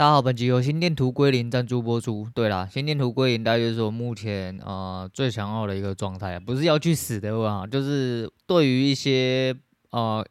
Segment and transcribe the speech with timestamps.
[0.00, 2.26] 大家好，本集由心电图归零赞助播出。
[2.32, 9.54] 对啦，心电图归零，大约是我目前呃最想要的一个状态，不是要去死的话，就是对于一些
[9.90, 10.26] 呃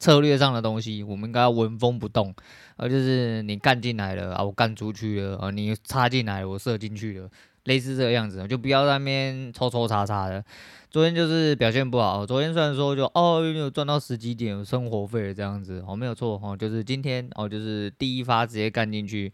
[0.00, 2.34] 策略上的东西，我们应该要纹风不动，
[2.76, 7.30] 而就是你干进来了啊，我干出去了啊，你插进来，我射进去了。
[7.64, 10.44] 类似这个样子，就不要在那边抽抽插插的。
[10.90, 19.32] 昨天就是表现不好，昨天虽然说就哦有赚到十几点生活费这样子，哦没有错哦，就是今天哦就是第一发直接干进去，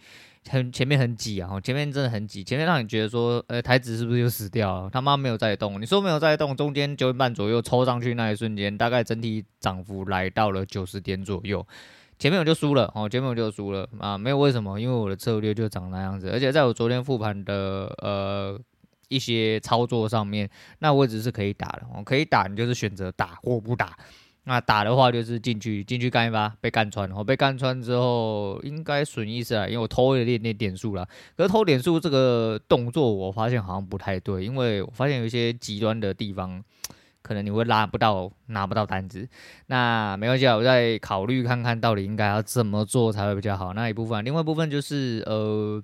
[0.48, 4.90] 很前面很挤啊，前面真的很挤，前面让你觉得说，呃台指是不是就死掉了？
[4.90, 11.64] 他妈没有在动，你说没有在动，中间九点半左右抽上去那一瞬间，大概整体涨幅来到了九十点左右。
[12.18, 18.58] 前面我就输了哦，前面我就输了啊，没有为什么，因为我的策略就长那样子，而且在我昨天复盘的呃
[19.08, 20.49] 一些操作上面，
[20.80, 23.96] 那位置是可以打的，哦，可以打，你就是选择打或不打。
[24.44, 36.62] 那打的话就是进去进去干一发，被干穿，哦，被干穿之后应该损意思啊，因为我偷了一点点点数了，可是偷点数这个动作我发现好像不太对，因为我发现有一些极端的地方。
[37.22, 39.28] 可能你会拉不到，拿不到单子，
[39.66, 43.74] 那没关系啊，我再考虑看看到底应该要怎么做才会比较好。
[43.74, 45.80] 那一部分，另外一部分就是呃。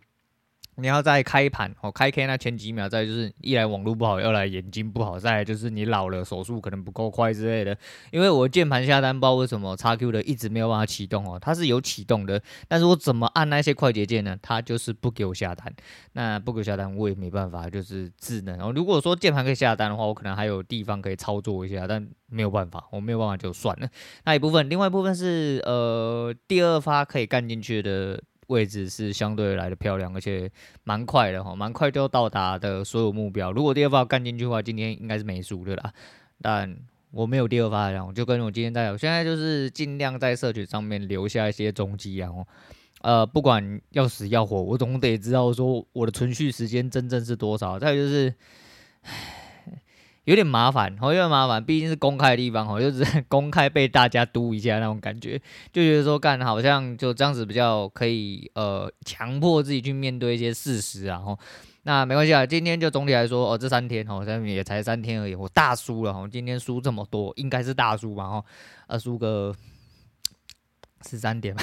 [0.78, 7.76] 你要在开盘哦，开 K 那前几秒，再就是一来网络不好，二来眼睛不好，再来就是你老了，手速可能不够快之类的。
[8.10, 14.36] 因为我键盘下单，不知道为什么 XQ 的一直没有办法启动哦，它是有启动的，但是我怎么按那些快捷键呢？
[14.42, 15.72] 它就是不给我下单。
[16.12, 18.70] 那不给我下单，我也没办法，就是智能哦。
[18.74, 23.88] 如果说键盘可以下单的话，我可能还有地方可以操作一下，但没有办法，我没有办法就算了。
[24.24, 28.22] 那一部分，另外一部分是呃第二发可以干进去的。
[28.48, 30.50] 位置是相对来的漂亮，而且
[30.84, 33.52] 蛮快的哈，蛮快就到达的所有目标。
[33.52, 35.92] 如果第二发干进去的话，今天应该是没输的啦。
[36.40, 36.76] 但
[37.10, 42.46] 我没有第二发，然后就跟我今天在，我现在就是尽量在社群上面留下一些踪迹，然后
[43.02, 47.78] 呃，不管要死要活，我总得知道说我的存续时间真正是多少。
[47.78, 48.34] 再就是，
[49.02, 49.45] 唉。
[50.26, 55.40] 有点麻烦，哦，有点麻烦，毕竟是公开的地方，哦， 就是公开被大家督一下那种感觉，
[55.72, 61.38] 就觉得说干好像就这样子比较可以，呃，强迫自己去面对一些事实啊，吼，
[61.84, 68.44] 那没关系啊，今天就总体来说，哦，这三天，哦，现在也才三天而已，我大输了，哦，今天输这么多，应该是大输吧，哦，
[68.88, 69.54] 呃，输个
[71.08, 71.62] 十三点吧。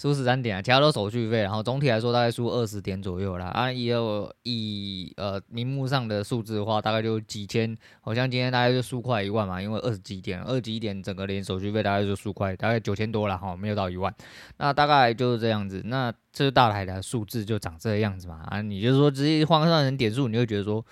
[0.00, 3.46] 输十三点啊，其他都手续费，然后总体来说大概输二十点左右啦。
[3.46, 14.14] 啊，也有以呃名目上的数字的话，大概就几千，好像今天大概就输快一万嘛，因为二十几点，二十几点整个连手续费大概就输快，大概九千多了哈，没有到一万。
[14.58, 18.44] 那大概就是这样子，那这大台的数字就长这个样子嘛。
[18.46, 20.84] 啊，你就是说直接换算成点数，你会觉得说。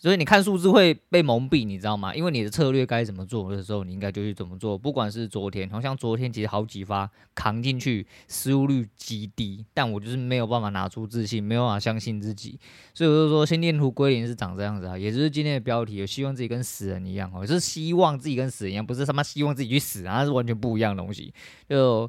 [0.00, 2.14] 所以你看数字会被蒙蔽，你知道吗？
[2.14, 4.78] 因为你的策略该怎么做的时候，你应该就去怎么做。
[4.78, 12.56] 不管是昨天，好像昨天其实好几发扛进去，失误率极低，但我就是没有办法拿出自信，没有办法相信自己。
[12.94, 21.34] 所以我就说，心电图归零是长这样子啊，也就是今天的标题，希望自己跟死人一样哦，是希望自己跟死人一样，不是他妈希望自己去死啊，是完全不一样的东西。
[21.68, 22.08] 就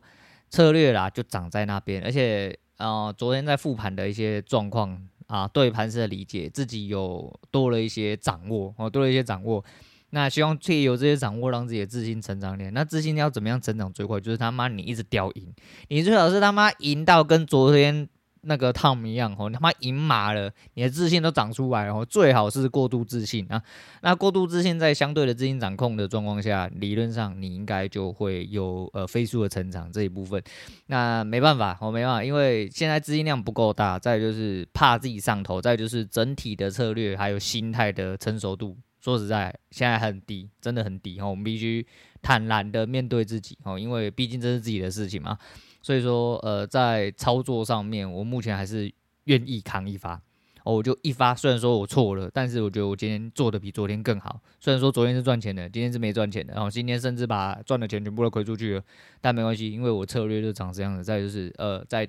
[0.52, 5.10] 策略啦，就长在那边，而且啊、呃，昨天在复盘的一些状况。
[5.30, 9.64] 啊，对盘势的理解，自己有多了一些掌握，哦，多了一些掌握。
[10.10, 12.74] 那希望借由这些掌握，让自己的自信成长点。
[12.74, 14.20] 那自信要怎么样成长最快？
[14.20, 15.54] 就是他妈你一直掉赢，
[15.88, 18.10] 你最好是他妈赢到跟昨天。
[18.42, 22.06] 那个 Tom 一样哦，他妈赢麻了，你的自信都长出来了哦。
[22.06, 23.62] 最好是过度自信啊，
[24.02, 30.42] 那过度自信在相对的资金掌控的状况下，理论上你应该就会有呃飞速的成长这一部分。
[30.88, 41.30] 那没办法，我没办法，因为现在资金量不够大，再就是怕自己上头，再就是整体的策略还有心态的成熟度，说实在现在很低，真的很低哦。
[41.30, 41.86] 我们必须
[42.22, 45.38] 坦然的面对自己哦，因为毕竟这是自己的事情嘛。
[45.82, 48.92] 所以说，呃，在操作上面，我目前还是
[49.26, 50.22] 愿意扛一发
[50.64, 50.76] 哦。
[50.76, 54.40] 我就一发，虽然说我错了，但是我觉得我今天做的比昨天更好。
[54.60, 58.84] 虽然说昨天是赚钱的，今天是没赚钱的，然后今天甚至把赚的钱全部都亏出去了，
[59.22, 61.04] 但没关系，因为我策略就长这样子。
[61.04, 62.08] 再就是，呃，在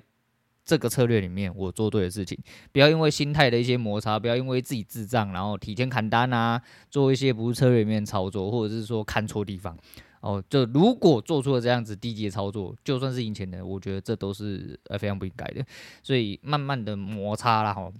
[0.63, 2.37] 这个策略里面，我做对的事情，
[2.71, 9.75] 不要因为心态的一些摩擦，不要因为自己智障，然后提前砍单啊，做一些不是策略里面操作，或者是说看错地方。
[10.21, 15.65] 哦，就如果做出了这样子低级的操作，就算是赢钱的，我觉得这都是呃非常不应该的。
[16.03, 17.91] 所以慢慢的摩擦啦，哈，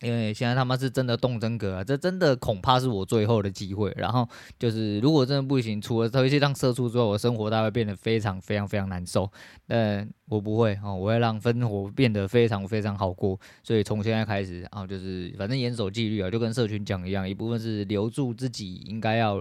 [0.00, 3.92] 因为现在他妈是真的动真格啊，这真的恐怕是我最后的机会。
[3.98, 4.26] 然后
[4.58, 9.30] 就是如果真的不行，除了这些让射出之后，我生活大概变得非常非常非常难受。
[9.66, 13.38] 但我不会哦，我会让生活变得非常非常好过。
[13.62, 19.38] 所以从现在开始啊，就是反正严守纪律啊，就跟社群讲一样，一部分是留住自己应该要。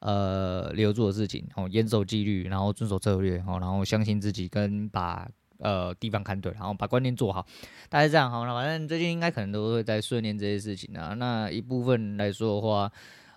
[0.00, 5.28] 呃，留住的事情，哦，严守纪律，然后遵守策略，哦，然后相信自己，跟把
[5.58, 7.46] 呃地方看对，然后把观念做好，
[7.88, 8.54] 大概这样好了。
[8.54, 11.14] 反正最近应该可能都会在训练这些事情啊。
[11.14, 12.92] 那一部分来说的话。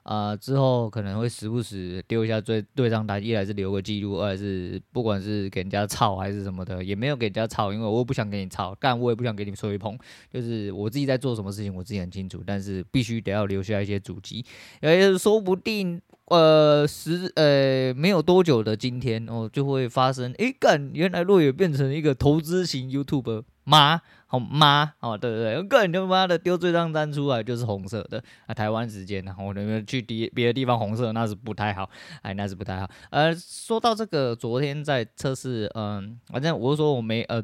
[0.10, 9.96] 啊、之后可能会时不时丢一下对对账单，一来是留个记录，二来是不管是给人家抄还是什么的，也没有给人家抄，因为我不想给你抄，但我也不想给你吹捧，
[10.34, 14.44] 就是我自己在做什么事情，我自己很清楚，但是必须得要留下一些足迹，
[14.82, 24.02] 也说不定，呃，十呃没有多久的今天哦，就会发生，诶，干，原来洛野变成一个投资型 YouTube 妈？
[24.32, 24.94] 好妈？
[25.00, 28.54] 哦，对对对，个人他妈的丢这张单出来就是红色的啊！
[28.54, 31.90] 台湾时间，然后我那边去别别的地方红色那是不太好，
[32.22, 32.88] 哎，那是不太好。
[33.10, 37.42] 呃，说到这个，昨天在测试，嗯，反正我说我没呃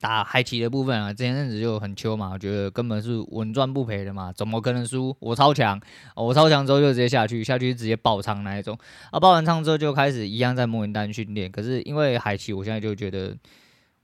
[0.00, 5.16] 打海奇的部分啊，前阵子就很秋嘛，我觉得根本是稳赚不赔的嘛，怎么可能输？
[5.20, 5.80] 我超强，
[6.16, 8.76] 我超强之后就直接下去，下去直接爆仓那一种
[9.12, 9.20] 啊！
[9.20, 13.36] 爆完仓之后就开始一样在模拟单训练，可是因为海奇，我现在就觉得。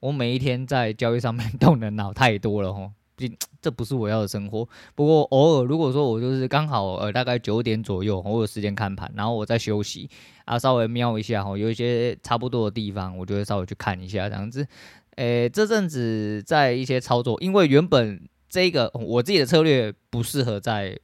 [0.00, 3.31] 我每一天在交易上面动的脑太多了吼，这
[3.61, 4.67] 这不是我要的生活。
[4.94, 10.08] 不过偶尔如果说我就是刚好呃大概九点左右，我有时间看盘，然后我在休息
[10.47, 14.67] 啊，稍微瞄一下吼，有一些差不多的地方，我就会稍微去看一下这样子。
[15.17, 20.99] 诶、这阵子在一些操作，因为原本这个我自己的策略不适合在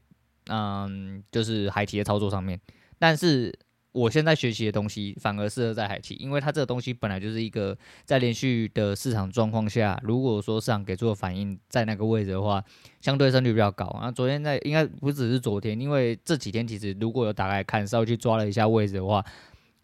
[0.49, 2.59] 嗯就是海提的操作上面，
[2.99, 3.53] 但是。
[3.97, 12.63] 我现在学习的东西反而适合在海奇，因为它这个东西本来就是一个在连续的市场状况下，如果说市场给出的反应在那个位置的话，
[13.01, 13.99] 相对胜率比较高。
[14.03, 19.25] 那昨天在应该不只是昨天，因为这几天其实如果有打开看，稍微去抓了一下位置的话。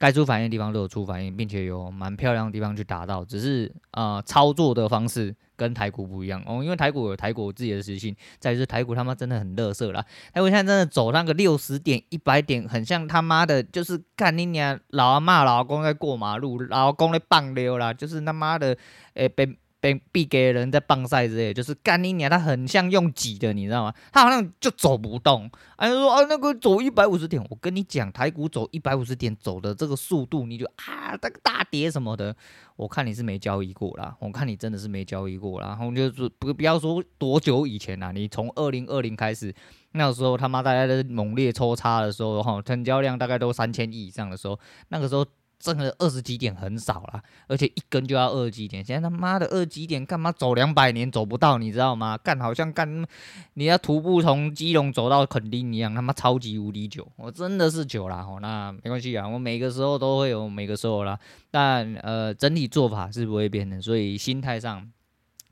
[0.03, 10.05] 该出反应的地方都有出反应，并且有蛮漂亮的地方去达到，只是啊、呃、操作的方式跟台股不一样哦，因为台股有台股自己的实性，再就是台股他妈真的很乐色啦，
[10.35, 18.77] 台股现在真的走那个六十点、一百点，很像他妈的，就是看你娘老阿妈老公在过马路，老公在棒溜啦，就是他妈的
[19.15, 19.57] 诶、被。
[19.83, 23.93] 被逼给人在棒赛之类，就是干你娘，他很像用挤的，你知道吗？
[24.13, 25.51] 他好像就走不动。
[25.75, 32.33] 哎，说啊，那个走一百五十点，我跟你讲，台股走一百五十点走的这个速度，你就啊，那个大跌什么的，
[32.77, 35.71] 我看你是没交易过啦，我看你真的是没交易过啦。
[35.71, 39.53] 然后就是不不要说多久以前啦，你从二零二零开始，
[39.95, 44.57] 那个时候他妈大家的猛烈抽插的时候，哈，成交量大概都三千亿以上的时候，
[44.91, 45.27] 那个时候。
[45.63, 48.85] 挣了二十几点很少啦，而且一根就要二十几点。
[48.85, 52.19] 现在他妈的二十几点干嘛走两百年走不到，你知道吗？
[52.19, 53.07] 干好像干
[53.55, 58.27] 你要徒步从基隆走到垦丁一样，他妈超级无敌久，我真的是久啦。
[58.29, 61.17] 哦那没关系啊，我每个时候都会有每个时候啦。
[61.53, 64.91] 但呃，整体做法是不会变的，所以心态上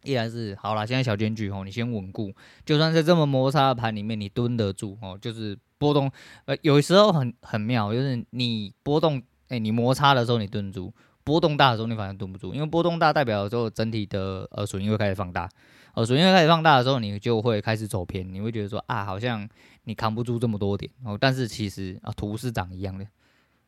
[0.02, 0.84] 依然是好啦。
[0.84, 2.34] 现在小间距哦，你先稳固，
[2.66, 6.10] 就算在这么摩擦的盘里面，你蹲得住哦，就是波动
[6.46, 9.22] 呃，有时候很很妙，就是你波动。
[9.50, 10.92] 哎、你摩擦的时候你蹲住，
[11.22, 15.48] 波动大的时候你反而蹲不住，因为波动大代表的时候整体的呃损益会开始放大，
[15.94, 19.46] 呃损益会开始放大的时候，你就会开始走偏，你会觉得说啊，好像
[19.84, 23.04] 你扛不住这么多点哦，但是其实啊图是长一样的。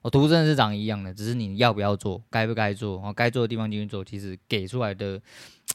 [0.03, 5.21] 我图真的是长一样的，只是你要不要做，该不该做，哦，该做的地方进去做，其实给出来的，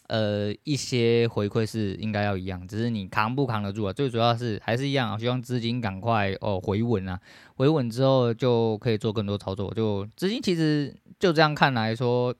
[0.08, 3.94] 呃，一些回馈是应该要一样，只是你扛不扛得住啊？
[3.94, 7.18] 最主要是还是一样啊，希望资金赶快哦回稳啊，
[7.56, 9.74] 回稳之后就可以做更多操作。
[9.74, 12.36] 就资金其实就这样看来说，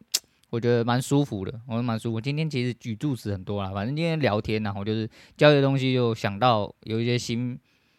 [0.50, 2.20] 我觉得蛮舒服的，我蛮舒服。
[2.20, 7.58] 今天其实举助词很多啦，反正今天聊天然后就是交易的东西，就想到有一些新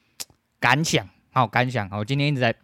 [0.60, 2.54] 感想，好感想，好，今天一直在。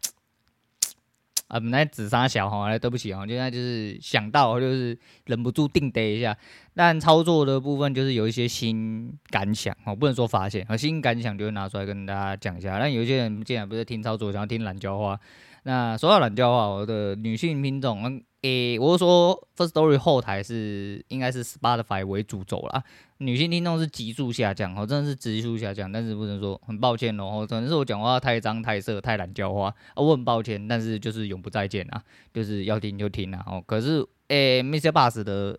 [1.54, 6.36] 啊，本来紫砂小哈，来对不起啊，现在就是想到就是忍不住定得一下，
[6.74, 12.76] 但操作的部分就是有一些新感想哦，不能说发现啊，新感想就会拿出来跟大家讲一下。
[12.80, 15.16] 但有些人竟然不是听操作，想要听懒叫话，
[15.62, 18.20] 那说到懒叫话，我的女性听众。
[18.44, 22.84] 诶、我是说，First Story 后台是应该是 Spotify 为主轴啦，
[23.16, 32.02] 女性听众是急速下降，哦，真的是急速下降，但是不能说很抱歉哦，可能是我讲话太脏太色太懒叫话啊，我很抱歉，但是就是永不再见啊，
[32.34, 34.90] 就是要听就听啊，哦，可是诶、Mr.
[34.92, 35.58] Bus 的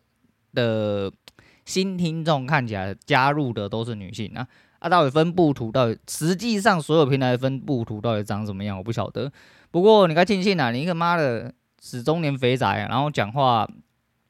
[0.53, 1.11] 的
[1.65, 9.31] 新听众看起来加入的都是女性啊，啊，到底分布图到底实际上所有平台分布图到底长什么样，我不晓得，
[9.71, 11.51] 不过你该庆幸啊，你一个妈的。
[11.79, 13.67] 死中年肥宅，然后讲话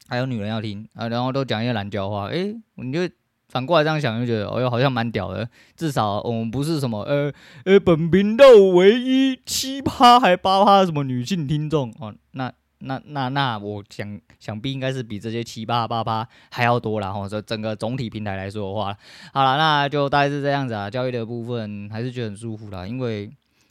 [0.08, 3.00] 还有女人要听啊，然后都讲一些懒叫话，诶、你就
[3.48, 5.48] 反过来这样想，就觉得哦哟，好像蛮屌的。
[5.76, 7.32] 至少我们不是什么呃
[7.64, 17.12] 呃，本频道唯一七趴还八趴什么女性听众哦，那那那那我想想必应该是比这些七八八趴还要多啦。
[17.12, 17.28] 哈。
[17.28, 18.96] 这整个总体平台来说的话，
[19.32, 20.90] 好了，那就大概是这样子啊。
[20.90, 23.30] 交易的部分还是觉得很舒服啦，因为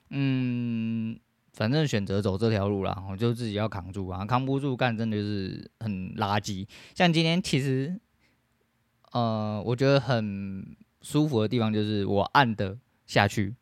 [0.09, 1.17] 嗯。
[1.55, 6.67] 反正选择走这条路啦，我就自己要扛住啊，扛不住干真的就是很垃圾。
[6.93, 7.97] 像今天其实，
[9.13, 13.55] 呃，我觉得很舒服的地方就是我按的下去，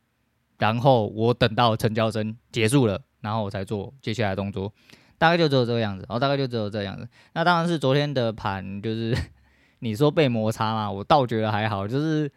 [0.57, 4.73] 然后我等到成交声结束了，然后我才做接下来动作，
[5.19, 7.07] 大概就只有这个样子，然后大概就只有这样子。
[7.33, 9.15] 那当然是昨天的盘，就是
[9.79, 12.31] 你说被摩擦嘛，我倒觉得还好，就是。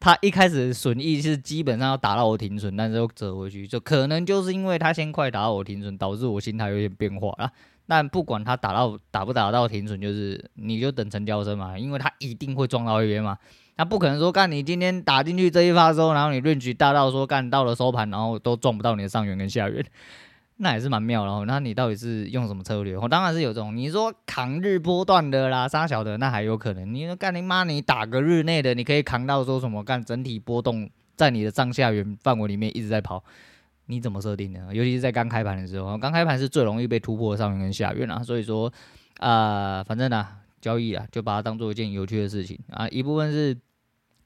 [0.00, 7.50] 他一开始损益是基本上要打到我停损，但是又折回去，就可能就是因为他先快打到我停损，导致我心态有点变化了。
[7.86, 13.36] 但不管他打到打不打到停损，就是你就等成交声嘛，因为他一定会撞到一边嘛。
[13.76, 19.84] 他不可能说干你今天打进去这一发之后，然后你论局大到说干到了收盘，然后都撞不到你的上缘跟下缘。
[20.56, 21.44] 那也是蛮妙的哦。
[21.46, 22.96] 那你到底是用什么策略？
[22.96, 26.94] 我当然是有这种，你说扛日波段的啦，杀小的那还有可能。
[26.94, 29.82] 你说干你妈，你打个日内的，你可以扛到说什么？
[29.82, 33.24] 干整体波动在你的上下缘范围里面一直在跑，
[33.86, 34.72] 你怎么设定的？
[34.72, 38.22] 尤其是在刚开盘的时候，刚开盘是最容易被突破上缘跟下缘啊。
[38.22, 38.72] 所以说，
[39.18, 40.24] 啊、呃，反正呢，
[40.60, 42.88] 交易啊，就把它当做一件有趣的事情啊。
[42.90, 43.56] 一部分是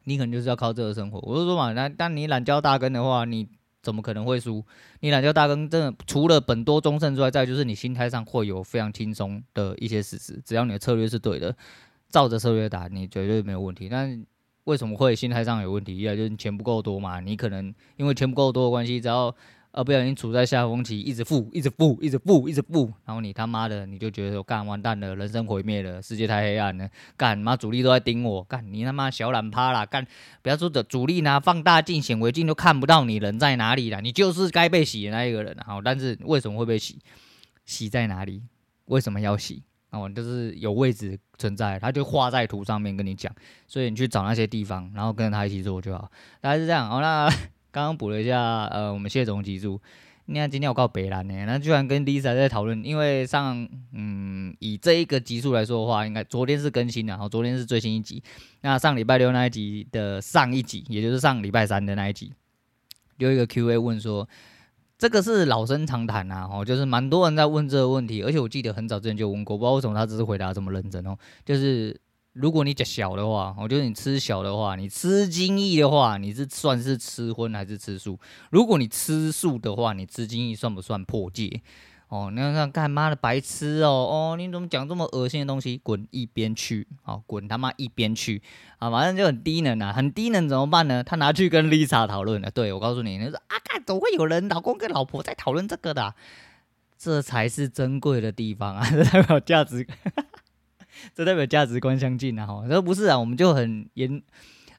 [0.04, 1.18] 你可能就是要靠这个生活。
[1.20, 3.48] 我就说嘛，那当你懒觉大根的话，你。
[3.82, 4.64] 怎么可能会输？
[5.00, 10.40] 你懒觉大根真的除了本多忠胜之外，再就是你心态上会有非常轻松的一些事实。
[10.44, 11.56] 只要你的策略是对的，
[12.08, 13.88] 照着策略打，你绝对没有问题。
[13.88, 14.24] 但
[14.64, 15.96] 为什么会心态上有问题？
[15.96, 19.34] 一来就是钱不够多嘛，你可能因为钱不够多的关系，只要。
[19.70, 30.06] 而不小心处在下风期，一直负，一直负，一直负，一直负，然后你他妈的，你就觉得说干完蛋了，人生毁灭了，世界太黑暗了，干妈主力都在盯我，干你他妈小懒趴啦，干
[30.42, 35.56] 不要说的主力拿放大镜、显微镜都看不到你人在哪里了，你就是该被洗的那一个人。
[35.64, 36.98] 好，但是为什么会被洗？
[37.64, 38.42] 洗在哪里？
[38.86, 39.62] 为什么要洗？
[39.90, 43.32] 哦，就是有位置存在，他就画在图上面跟你讲，
[43.66, 46.10] 所以你去找那些地方，然后跟着他一起做就好。
[46.40, 46.88] 大概是这样。
[46.88, 47.30] 好，那。
[47.70, 49.80] 刚刚补了一下，呃，我们谢总集数。
[50.30, 58.22] 你看今天我告北兰呢，那居然跟 Lisa 在讨论，因为上，嗯，以这一个集数来说的话，应该昨天是更新的，然后昨天是最新一集。
[58.60, 62.32] 那上礼拜六那一集的上一集，也就是上礼拜三的那一集，
[63.16, 64.28] 有一个 Q&A 问说，
[64.98, 71.98] 这个是老生常谈啊，哦，就是蛮多人在问这个问题，而且我记得很早之前就问过，不知道为什么他只是回答这么认真哦，就是。
[72.40, 78.18] 如果你讲小的话，我觉得你吃小的话，你吃精益的话，你是算是吃荤还是吃素？
[78.50, 81.60] 如果你吃素的话，你吃精益算不算破戒？
[82.08, 85.78] 哦，你看看干妈的白痴哦哦，你怎么讲这么恶心的东西？
[85.82, 86.86] 滚一边去！
[87.02, 88.40] 好，滚他妈一边去！
[88.78, 91.04] 啊，反正就很低能啊，很低能怎么办呢？
[91.04, 92.50] 他拿去跟 Lisa 讨论了。
[92.50, 96.14] 对，我告诉你，你说啊，干怎么会有人老公跟老婆在讨论这个的？
[96.96, 99.86] 这才是珍贵的地方啊， 这代表价值。
[101.14, 102.46] 这代表价值观相近啊！
[102.46, 104.22] 哈，这不是啊，我们就很严，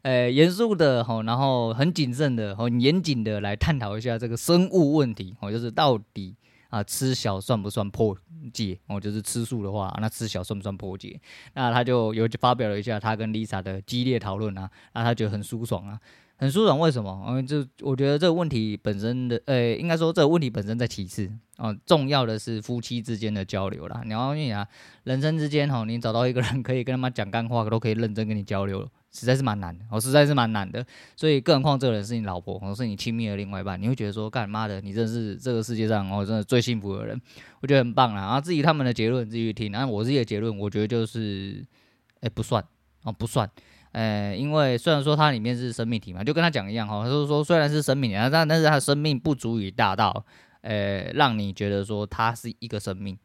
[0.02, 6.36] 呃，严肃的哈，然后很谨慎的，很严谨的来探讨一下这个生物问题哦，就是到底
[6.70, 8.18] 啊，吃小算不算破
[8.54, 8.80] 戒？
[8.88, 11.20] 哦，就是吃素的话，那吃小算不算破戒？
[11.54, 16.00] 那他就有发表了一下他跟 Lisa 的激烈讨论啊，那他觉得很舒爽啊。
[16.40, 17.26] 很舒爽，为什么？
[17.28, 24.02] 因为这我觉得这个问题本身的，呃、应该说这个问题本身在其次啊，重要的是夫妻之间的交流啦。
[24.06, 24.66] 你要你啊，
[25.04, 30.86] 人生之间哈，你找到一个人可以跟他妈讲干话，都可以认真跟你交流，实在是蛮难的，哦，实在是蛮难的。
[31.18, 37.22] 所以，更何况这个人是你老婆，或是你亲密的另外一半，你会觉得说，干妈的，你真是这个世界上哦，真的最幸福的人，
[37.60, 38.22] 我觉得很棒啦。
[38.22, 39.74] 然后至于他们的结论，自己去听。
[39.74, 41.66] 然后我自己的结论，我觉得就是，
[42.22, 42.64] 哎、不算
[43.04, 43.50] 哦，不算。
[43.92, 50.26] 呃，因为虽然说它里面是生命体嘛，就跟他讲一样哈，就是说虽然是生命体，但但是它生命不足以大到，
[50.62, 53.18] 呃，让你觉得说它是一个生命。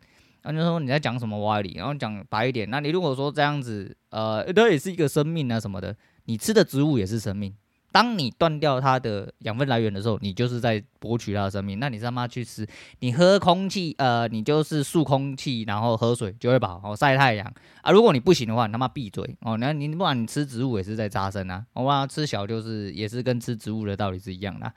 [0.42, 7.54] 那就说你在讲什么歪理，然后讲白一点，那你如果说这样子，呃，它也是一个生命啊什么的，你吃的植物也是生命。
[7.94, 11.78] 当你断掉它的养分来源的时候，你就是在剥取它的生命。
[11.78, 12.66] 那你他妈去吃，
[12.98, 16.80] 你喝空气，呃，你就是漱空气，然后喝水就会饱。
[16.82, 17.46] 哦，晒太阳
[17.82, 19.56] 啊，如果你不行的话，你他妈闭嘴哦。
[19.58, 21.64] 那你不管你吃植物也是在扎生啊。
[21.74, 24.72] 我话吃小就是也是跟吃植物的道理是一样的。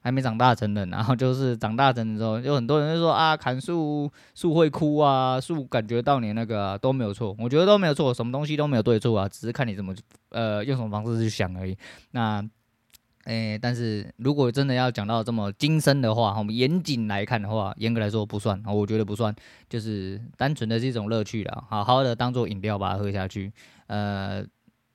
[0.00, 9.94] 还没长大成人， 然后就是长大成人之后，有很多人就说啊，砍树树会哭啊，树感觉到你那个、都没有错，我觉得都没有错，什么东西都没有对错啊，只是看你怎么
[10.30, 11.76] 呃用什么方式去想而已。
[12.12, 12.42] 那
[13.26, 19.32] 诶、但是如果真的要讲到这么精深的话，我们严谨来看的话，严格来说不算，我觉得不算，
[19.68, 23.52] 就是单纯的这种乐趣了，好好的当做饮料把它喝下去，
[23.86, 24.44] 呃。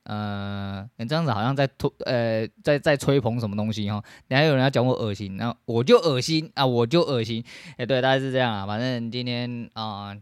[0.05, 4.03] 呃，你这样子好像在推，呃，在在吹捧什么东西哈？
[4.27, 7.43] 然后有人要讲我恶心，那我就恶心啊，我就恶心。
[7.77, 8.67] 哎、对，大概是这样啊。
[8.67, 10.15] 反正今天啊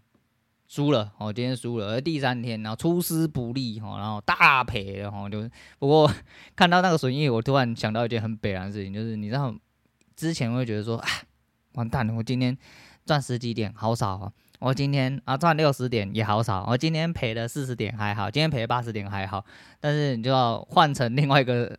[0.69, 5.49] 输、了，哦，今天输了，而第三天然后出师不利哈，然后大赔，然后就
[5.79, 6.09] 不过
[6.55, 9.53] 看到那个损益，我突然想到一件很悲哀的事情，就是你知道
[10.15, 11.07] 之前会觉得说啊，
[11.73, 12.57] 完蛋了，我今天
[13.05, 14.31] 赚十几点，好少啊！
[14.63, 19.43] 我今天啊赚六十点也好少，我今天赔了四十点还好，今天赔八十点还好，
[19.81, 21.77] 但是你就要换成另外一个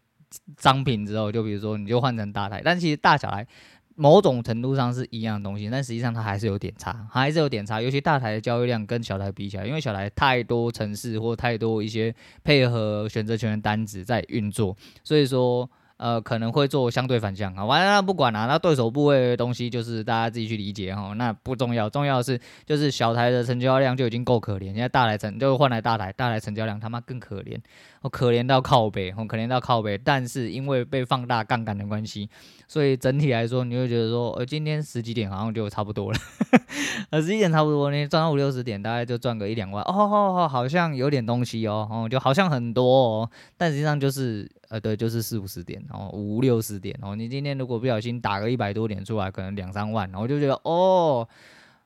[0.59, 3.47] 商品之后，就比如说你就换成大台，但其实大小台
[3.95, 15.67] 某种程度上是一样的东西，但实际上它还是有点差，还是有点差，尤其大台的交易量跟小台比起来，因为小台太多城市或太多一些配合选择权的单子在运作，所以说。
[15.97, 17.55] 呃，可能会做相对反向。
[17.55, 27.59] 啊，完了那不管了，那对手部位的东西就是大家自己去理解哈，那不重要，重要的是就是小台的成交量就已经够可怜，现在大台成就换来大台，大台成交量他妈更可怜，
[28.05, 32.29] 我可怜到靠北，我可怜到靠北，但是因为被放大杠杆的关系，
[32.69, 36.19] 所以整体来说你会觉得说，呃，今天十几点好像就差不多了，
[37.09, 44.49] 呃，十几点差不多，你赚到五六十点，大概就赚个一两万，哦，哦，哦，好像有点东西哦，哦，就好像很多哦，但实际上就是。
[44.71, 51.29] 呃，对，就是四五十点，然后五六十点，然后你今天如果不小心打个一百多点出来，可能两三万，然后就觉得哦，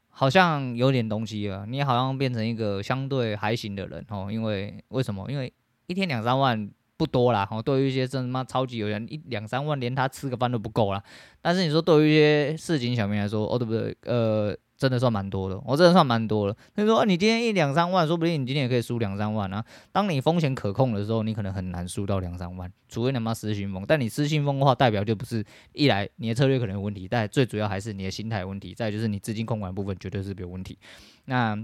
[0.08, 4.28] 好像有点东西了，你好像变成一个相对还行的人哦。
[4.32, 5.30] 因为为什么？
[5.30, 5.52] 因为
[5.88, 11.02] 一天两三万不多啦，哦，对于一些真他妈超级有钱，一两三万连他吃个饭都不够啦。
[11.42, 13.96] 但是你说对于一些市井小民来说，哦，对不对？
[14.04, 14.56] 呃。
[14.78, 16.56] 真的算蛮多的，我真的算蛮多的。
[16.72, 19.64] 他说：“你今天一两三万，说不定你今天也可以输两三万啊。
[19.90, 23.84] 当你风险可控的时候，你可能很难输到两三万，除非你妈失心疯。
[23.84, 28.72] 但你失心疯的话，代表就不是一来你的策略可能有问题，但最主要还是你的心态问题。
[28.72, 30.78] 再就是你资金控管部分绝对是有问题。
[31.24, 31.58] 那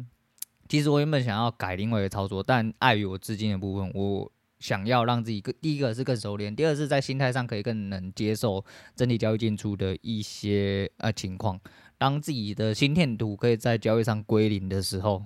[0.75, 4.28] 其实我原本想要改另外一个操作，但碍于我资金的部分，我
[4.59, 8.64] 想要让自己更第一个是更熟练，第二是在心态上可以更能接受
[8.97, 11.61] 整体交易进出的一些呃情况。”
[11.97, 15.25] 当自己的心电图可以在交易上归零的时候，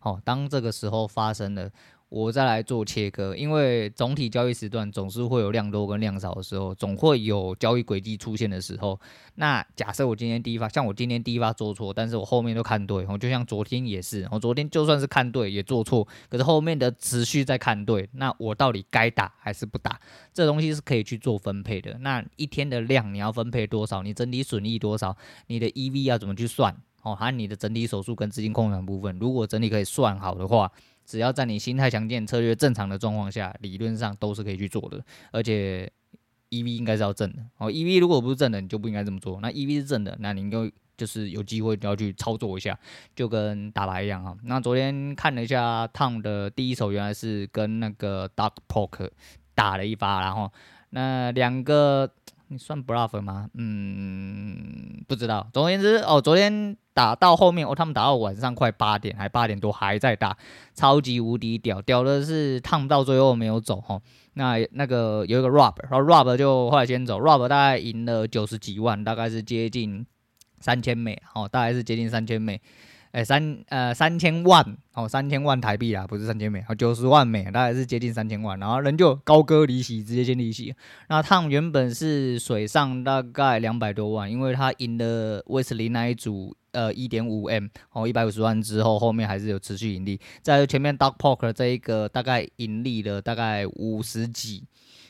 [0.00, 1.70] 好，当这个时候发生了。
[2.08, 8.98] 我再来做切割，因为总体交易时段总是会有量多跟量少的时候，总会有交易轨迹出现的时候。
[9.34, 20.00] 那假设我今天第一发，像我今天第一发做错，但是我后面都看对，我就像昨天也是，我昨天就算是看对也做错，可是后面的持续在看对，那我到底该打还是不打？
[20.32, 21.98] 这东西是可以去做分配的。
[22.00, 24.02] 那一天的量你要分配多少？
[24.02, 25.14] 你整体损益多少？
[25.48, 26.74] 你的 EV 要怎么去算？
[27.02, 30.72] 哦，还有你的整体手数跟资金控制部分，如果整体可以算好的话。
[31.08, 35.02] 只要在你心态强健、策略正常的状况下，理论上都是可以去做的。
[35.32, 35.90] 而且
[36.50, 37.72] EV 应该是要正的哦。
[37.72, 39.40] EV 如果不是正的，你就不应该这么做。
[39.40, 42.78] 那 EV 是正的，那你就就是有机会就要去操作一下，
[43.16, 44.36] 就跟打牌一样哈。
[44.44, 49.10] 那昨天看了一下 Tom 的第一手，原来是跟那个 dark poke
[49.54, 50.52] 打了一发，然后
[50.90, 52.12] 那两个。
[52.48, 53.48] 你算 bluff 吗？
[53.54, 55.46] 嗯，不知道。
[55.52, 60.36] 总而言之，哦，昨天打到后面，哦，他们打到晚上快八点，还八点多还在打，
[60.74, 64.00] 超级无敌屌，屌的是烫到最后没有走哈。
[64.32, 70.06] 那那个有一个 Rob，然后 Rob 就后来先走，Rob 大概赢了九十几万，大概是接近
[70.60, 72.60] 三千美，哦，大概是接近三千美。
[73.10, 80.74] 哎、三呃三千万哦，三千万台币啦，不是三千美，哦九十万美，大概是接近三千万，然后人就高歌离席，直接先离席。
[81.08, 90.20] 那他原本是水上大概两百多万，因为他赢了威斯林那一组呃一点五 M 哦一百五十万之后，后面还是有持续盈利。
[90.42, 94.64] 在前面 Dark Poker 这一个大概盈利了大概五十几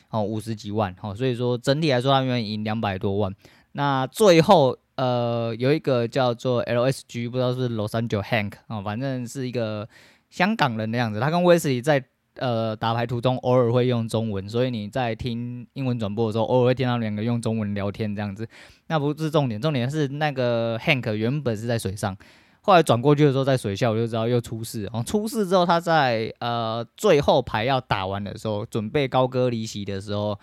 [0.09, 3.35] 哦五十几万哦，所以说整体来说他原本赢两百多万，
[3.73, 4.77] 那最后。
[4.99, 9.87] 呃，有一个叫做 LSG，不知道是 Los Angeles Hank 啊，反正是一个
[10.29, 11.21] 香港人的样子。
[11.21, 12.03] 他跟威斯利在
[12.35, 18.45] 呃打牌途中偶尔会用中文，所以你在听英文转播的时候，偶尔会听到两个用中文聊天这样子。
[18.87, 22.17] 那不是重点，重点是那个 Hank 原本是在水上，
[22.59, 24.89] 后来转过去的时候在水下，我就知道又出事。
[24.91, 30.37] 哦，出事之后他在呃最后牌要打完的时候，准备高歌离席的时候。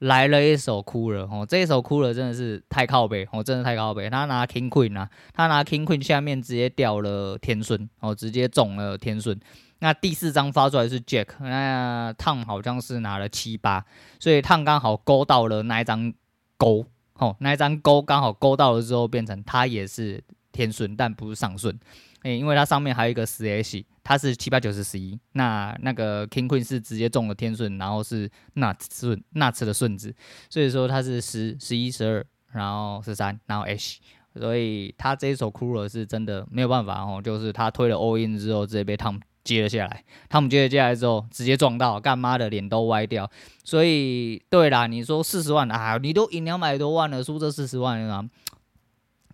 [0.00, 4.10] 来了一手哭了哦，这一手哭了真的是太靠北哦，真的太靠北。
[4.10, 9.38] 他拿 King Queen 啊，他拿 King Queen 下面直接掉了天顺哦，直接中了天顺。
[9.80, 13.84] 那第四张发出来是 Jack，那烫好像是拿了七八，
[14.18, 16.12] 所以烫刚好勾到了那一张
[16.56, 16.84] 勾
[17.14, 20.22] 哦，那一张勾刚好勾到了之后，变成他也是
[20.60, 21.78] 天顺，但不是上顺。
[22.24, 30.14] 诶、因为它上面还有一个十 S，它是七八九十十一，那那个 King Queen 是直接中了天顺，然后是 Nut 顺纳茨的顺子，
[30.50, 34.00] 所以说它是十十一十二，然后十三，然后 H，
[34.34, 43.30] 所以他这一手 Cooler 是真的没有办法哦，就是他推了 All In 之后，直接被 Tom 接了下来，Tom 接了下来之后，直接撞到，干妈的脸都歪掉，
[43.64, 48.28] 所以对啦，你说四十万啊，你都赢两百多万了，输这四十万啊。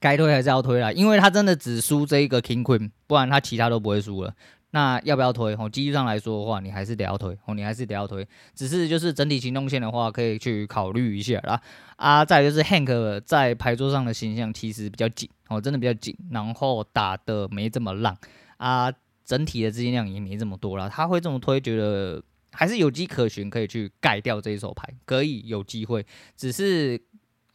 [0.01, 4.35] 该推还是要推啦，因为他真的只输这一个 King Queen，不然他其他都不会输了。
[4.73, 5.55] 那要不要推？
[5.55, 8.27] 哦，机率上来说的话，你还是得要推哦，你还是得要推。
[8.55, 11.59] 只是就是整体行动线的话，可以去考虑一下啦。
[11.97, 18.15] 啊，再就是 Hank 在牌桌上的形象其实比较紧哦，真的比较紧，然后打的没这么烂
[18.59, 18.93] 啊，
[19.25, 20.91] 整体的资金量也没这么多啦。
[20.91, 26.05] 他会这么推，觉得还是有迹可循，可以去盖掉这一手牌，可以有机会，
[26.37, 27.01] 只是。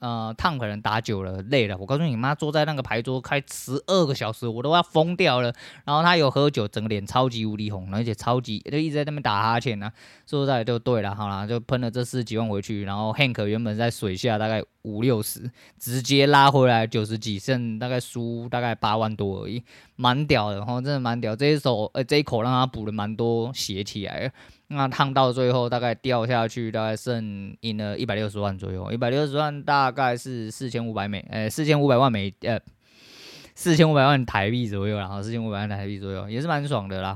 [0.01, 5.53] 呃，烫可能打久了累了，我告诉你妈，坐在那个牌桌开十二个小时，我都要疯掉了。
[5.85, 9.93] 然后他有喝酒，整个脸超级无敌红，而且超级就一直在那边打哈欠呢、啊。
[10.25, 12.83] 说实在就对了，好啦，就喷了这十几万回去。
[12.83, 19.63] 然后 Hank 原本在水下大概五六十，直接拉回来九十几，剩大概输大概八万多而已，
[20.01, 21.35] 蛮屌的，然后真的蛮屌。
[21.35, 24.31] 这一手呃这一口让他补了蛮多血起来。
[24.69, 32.59] 那烫到最后大概掉下去，大概剩赢了一百六十万左右，一百六十万大概是四千五百美，呃，四千五百万美，呃，
[33.53, 37.15] 四千五百万台币左右，然后四千五百万台币左右，也是蛮爽的啦，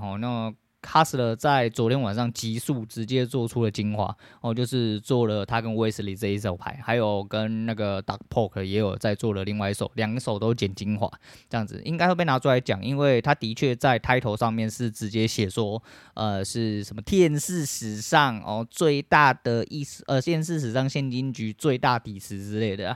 [0.85, 11.11] 卡斯勒在昨天晚上急速直接做出了精华哦，就是做了他跟威斯利这一手牌，还有跟那个 Dark Poke 也有在做了另外一手，两手都剪精华，
[11.49, 15.81] 这样子应该会被拿出来讲，因为他的确在 title 上面是直接写说，
[16.13, 22.95] 呃，是什么电视史上哦最大的意思，呃，电视史上现金局最大底池之类的。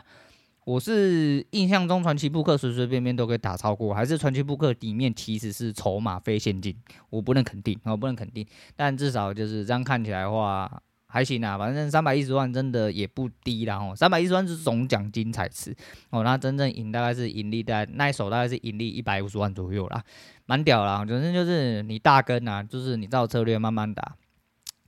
[0.69, 6.75] 我是印象中传奇扑克随随便便都可以打超过，还是传奇扑克里面其实是筹码非现金？
[7.09, 10.71] 我不能肯定，我不能肯定，但至少就是这样看起来的话
[11.07, 15.75] 还行啊，反正三百一十万真的也不低啦哦，三百一十万是总奖金彩池
[16.11, 20.03] 哦，那真正赢大概是盈利在那一手大概是盈利一百五十万左右啦，
[20.45, 24.15] 蛮屌啦，反正就是你大根啊，就是你照策略慢慢打，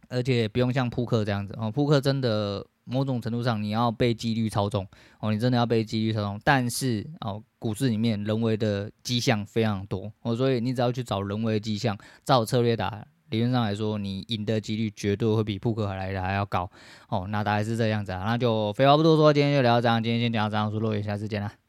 [0.10, 2.68] 而且不用像扑克这样子哦，扑克真的。
[2.84, 4.88] 某种程度上，你要被几率操纵
[5.20, 6.40] 哦，你真的要被几率操纵。
[6.44, 16.70] 但是哦，股市里面人为的迹象非常多哦，所以你只要去找人为的迹象，照策略打，理论上来说，你赢的几率绝对会比扑克还来的还要高
[17.10, 17.28] 哦。
[17.30, 21.61] 那大概是这样子啊，那就废话不多说，今天就聊到这样，今天先讲到这样，我是洛伟，下次见啦。